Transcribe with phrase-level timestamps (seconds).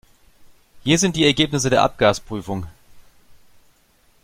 [0.83, 2.65] Hier sind die Ergebnisse der Abgasprüfung.